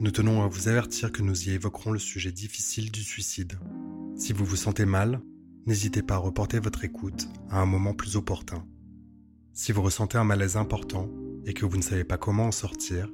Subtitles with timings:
[0.00, 3.58] nous tenons à vous avertir que nous y évoquerons le sujet difficile du suicide.
[4.16, 5.20] Si vous vous sentez mal,
[5.66, 8.64] n'hésitez pas à reporter votre écoute à un moment plus opportun.
[9.52, 11.10] Si vous ressentez un malaise important
[11.44, 13.10] et que vous ne savez pas comment en sortir,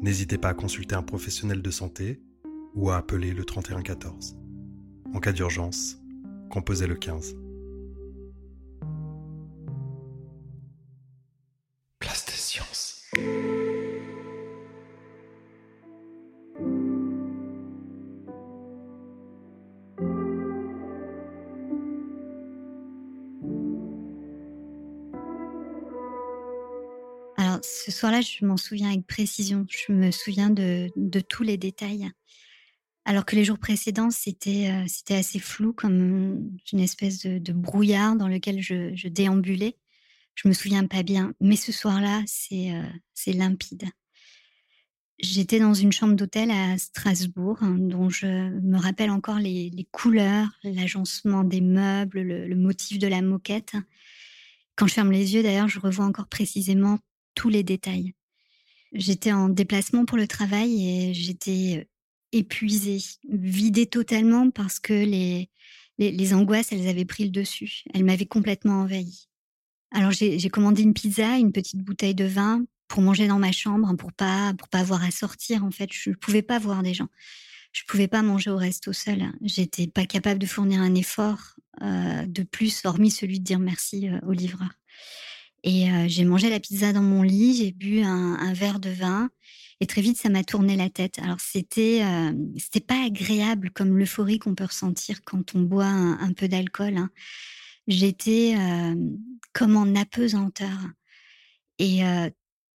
[0.00, 2.22] n'hésitez pas à consulter un professionnel de santé
[2.74, 4.34] ou à appeler le 3114.
[5.12, 5.98] En cas d'urgence,
[6.48, 7.41] composez le 15.
[27.62, 29.66] Ce soir-là, je m'en souviens avec précision.
[29.68, 30.90] Je me souviens de,
[31.28, 32.10] tous les détails.
[33.04, 38.28] Alors que les jours précédents, c'était euh, assez flou, comme une espèce de, brouillard dans
[38.28, 39.76] lequel je, déambulais.
[40.34, 41.34] Je me souviens pas bien.
[41.40, 43.84] Mais ce soir-là, c'est euh, limpide.
[45.18, 50.48] J'étais dans une chambre d'hôtel à Strasbourg, hein, dont je me rappelle encore les, couleurs,
[50.64, 53.74] l'agencement des meubles, le motif de la moquette.
[54.74, 56.98] Quand je ferme les yeux, d'ailleurs, je revois encore précisément
[57.34, 58.14] tous les détails.
[58.92, 61.84] J'étais en déplacement pour le travail et j'étais euh,
[62.32, 65.50] épuisée, vidée totalement parce que les,
[65.98, 67.84] les, angoisses, elles avaient pris le dessus.
[67.94, 69.28] Elles m'avaient complètement envahie.
[69.92, 73.94] Alors j'ai commandé une pizza, une petite bouteille de vin pour manger dans ma chambre,
[73.96, 75.64] pour pas pour pas avoir à sortir.
[75.64, 77.08] En fait, je ne pouvais pas voir des gens.
[77.72, 79.32] Je pouvais pas manger au resto seul.
[79.42, 84.08] J'étais pas capable de fournir un effort euh, de plus, hormis celui de dire merci
[84.08, 84.68] euh, au livreur.
[85.64, 89.30] Et j'ai mangé la pizza dans mon lit, j'ai bu un, verre de vin
[89.80, 91.20] et très vite ça m'a tourné la tête.
[91.20, 92.02] Alors c'était
[92.58, 96.96] c'était pas agréable comme l'euphorie qu'on peut ressentir quand on boit un, peu d'alcool.
[96.96, 97.10] Hein.
[97.86, 98.56] J'étais
[99.52, 100.78] comme en apesanteur
[101.78, 102.00] et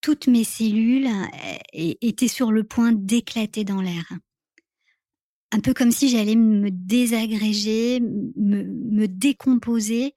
[0.00, 1.08] toutes mes cellules
[1.72, 4.04] étaient sur le point d'éclater dans l'air.
[5.50, 10.14] Un peu comme si j'allais me désagréger, me, décomposer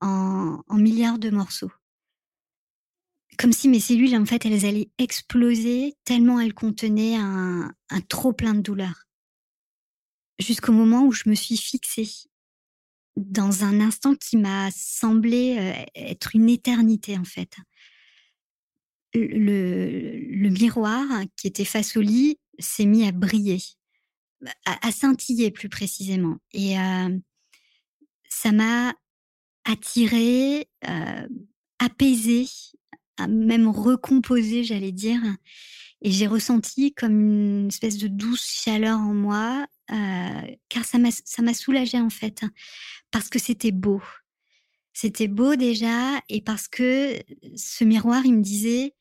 [0.00, 1.70] en milliards de morceaux
[3.38, 7.72] comme si mes cellules, en fait, elles allaient exploser tellement elles contenaient un,
[8.08, 9.04] trop plein de douleur.
[10.38, 12.10] Jusqu'au moment où je me suis fixée
[13.16, 17.56] dans un instant qui m'a semblé euh, être une éternité, en fait.
[19.14, 21.04] Le, miroir
[21.36, 23.62] qui était face au lit s'est mis à briller,
[24.64, 26.38] à, scintiller plus précisément.
[26.52, 27.16] Et euh,
[28.28, 28.92] ça m'a
[29.64, 31.28] attirée, euh,
[31.78, 32.46] apaisée,
[33.28, 35.20] même recomposer, j'allais dire.
[36.02, 41.54] Et j'ai ressenti comme une espèce de douce chaleur en moi, euh, car ça m'a
[41.54, 42.44] soulagée en fait,
[43.10, 44.02] parce que c'était beau.
[44.92, 47.18] C'était beau déjà, et parce que
[47.56, 48.94] ce miroir, il me disait,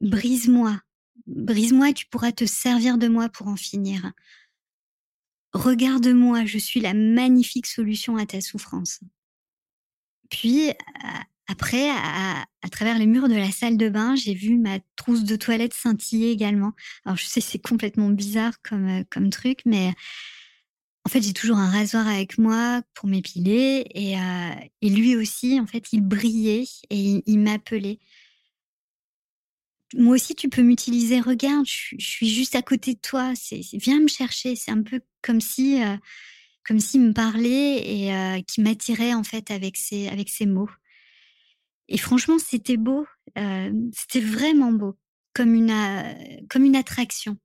[0.00, 0.80] brise-moi,
[1.26, 4.12] brise-moi tu pourras te servir de moi pour en finir.
[5.52, 9.00] Regarde-moi, je suis la magnifique solution à ta souffrance.
[10.30, 10.72] Puis,
[11.46, 15.36] après, à, travers les murs de la salle de bain, j'ai vu ma trousse de
[15.36, 16.72] toilette scintiller également.
[17.04, 19.92] Alors, je sais, c'est complètement bizarre comme, euh, comme truc, mais
[21.04, 23.84] en fait, j'ai toujours un rasoir avec moi pour m'épiler.
[23.94, 27.98] Et, euh, et, lui aussi, en fait, il brillait et il, m'appelait.
[29.94, 31.20] Moi aussi, tu peux m'utiliser.
[31.20, 33.34] Regarde, je, suis juste à côté de toi.
[33.74, 34.56] Viens me chercher.
[34.56, 35.96] C'est un peu comme si, euh,
[36.66, 40.70] comme s'il me parlait et qui m'attirait en fait avec ses, avec ses mots.
[41.88, 43.06] Et franchement, c'était beau.
[43.36, 44.96] C'était vraiment beau,
[45.34, 45.74] comme une,
[46.48, 47.38] comme une attraction.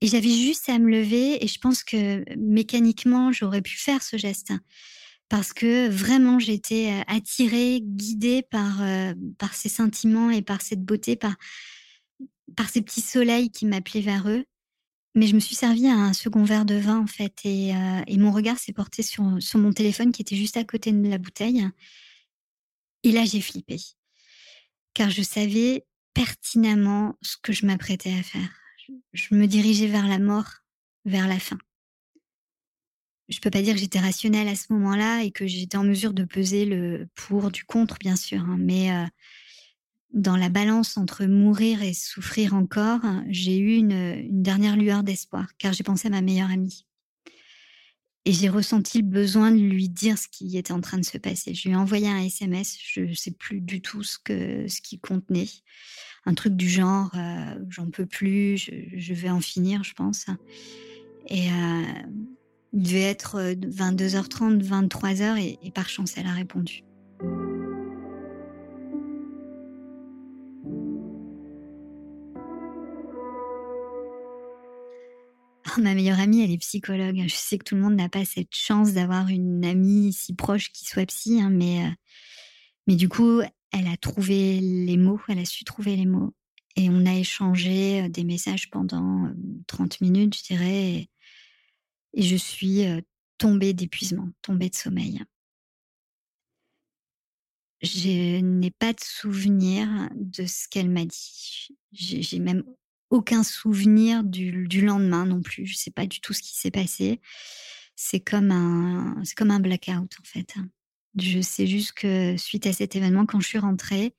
[0.00, 4.16] Et j'avais juste à me lever et je pense que mécaniquement, j'aurais pu faire ce
[4.16, 4.52] geste.
[5.30, 8.82] Parce que vraiment, j'étais attirée, guidée par,
[9.38, 11.34] par ces sentiments et par cette beauté, par,
[12.56, 14.44] par ces petits soleils qui m'appelaient vers eux.
[15.14, 17.72] Mais je me suis servi à un second verre de vin, en fait, et,
[18.06, 21.08] et mon regard s'est porté sur, sur mon téléphone qui était juste à côté de
[21.08, 21.66] la bouteille.
[23.04, 23.76] Et là, j'ai flippé,
[24.94, 25.84] car je savais
[26.14, 28.48] pertinemment ce que je m'apprêtais à faire.
[29.12, 30.48] Je me dirigeais vers la mort,
[31.04, 31.58] vers la fin.
[33.28, 36.14] Je peux pas dire que j'étais rationnelle à ce moment-là et que j'étais en mesure
[36.14, 39.06] de peser le pour du contre, bien sûr, hein, mais euh,
[40.12, 45.48] dans la balance entre mourir et souffrir encore, j'ai eu une, une dernière lueur d'espoir,
[45.58, 46.86] car j'ai pensé à ma meilleure amie.
[48.26, 51.18] Et j'ai ressenti le besoin de lui dire ce qui était en train de se
[51.18, 51.54] passer.
[51.54, 54.80] Je lui ai envoyé un SMS, je ne sais plus du tout ce que ce
[54.80, 55.48] qu'il contenait.
[56.24, 60.24] Un truc du genre, euh, j'en peux plus, je, vais en finir, je pense.
[61.28, 61.82] Et euh,
[62.72, 66.82] il devait être 22h30, 23h, et, et par chance, elle a répondu.
[75.80, 77.22] Ma meilleure amie, elle est psychologue.
[77.26, 80.72] Je sais que tout le monde n'a pas cette chance d'avoir une amie si proche
[80.72, 81.90] qui soit psy, hein, mais, euh,
[82.86, 83.40] mais du coup,
[83.72, 86.34] elle a trouvé les mots, elle a su trouver les mots.
[86.76, 89.32] Et on a échangé euh, des messages pendant
[89.66, 90.84] 30 euh, minutes, je dirais.
[90.92, 91.10] Et,
[92.14, 92.84] et je suis
[93.38, 95.22] tombée d'épuisement, tombée de sommeil.
[97.82, 101.68] Je n'ai pas de souvenir de ce qu'elle m'a dit.
[101.92, 102.64] J'ai même
[103.10, 105.66] aucun souvenir du, lendemain non plus.
[105.66, 107.20] Je sais pas du tout ce qui s'est passé.
[107.96, 110.54] C'est comme un, comme un blackout en fait.
[111.16, 114.14] Je sais juste que suite à cet événement, quand je suis rentrée,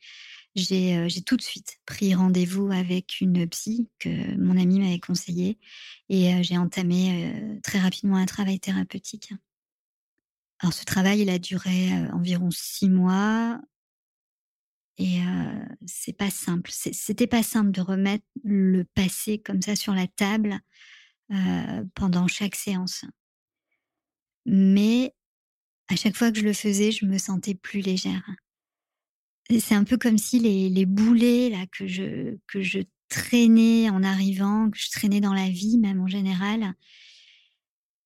[0.55, 5.59] j'ai, euh, tout de suite pris rendez-vous avec une psy que mon amie m'avait conseillé
[6.07, 9.33] et euh, j'ai entamé euh, très rapidement un travail thérapeutique.
[10.59, 13.59] Alors ce travail, il a duré environ six mois.
[14.97, 15.19] Et
[15.85, 16.71] c'est pas simple.
[16.71, 20.59] C'était pas simple de remettre le passé comme ça sur la table
[21.95, 23.03] pendant chaque séance.
[24.45, 25.13] Mais
[25.89, 28.25] à chaque fois que je le faisais, je me sentais plus légère.
[29.49, 34.69] C'est un peu comme si les, boulets là que je que je traînais en arrivant,
[34.71, 36.73] que je traînais dans la vie même en général,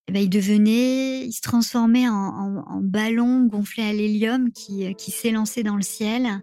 [0.07, 4.93] eh ben, ils devenaient, ils se transformaient en, en, en ballons gonflés à l'hélium qui,
[4.95, 6.41] qui s'élançaient dans le ciel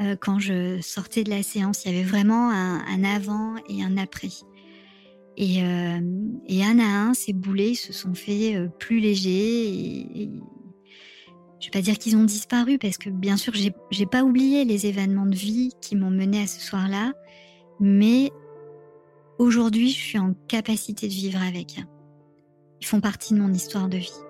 [0.00, 1.84] euh, quand je sortais de la séance.
[1.84, 4.28] Il y avait vraiment un, avant et un après.
[5.36, 6.00] Et, euh,
[6.46, 9.30] et, un à un, ces boulets se sont faits euh, plus légers.
[9.30, 10.30] Et, et
[11.60, 14.64] je vais pas dire qu'ils ont disparu parce que bien sûr, j'ai, j'ai pas oublié
[14.64, 17.12] les événements de vie qui m'ont mené à ce soir-là,
[17.80, 18.30] mais
[19.38, 21.80] aujourd'hui, je suis en capacité de vivre avec.
[22.80, 24.27] Ils font partie de mon histoire de vie.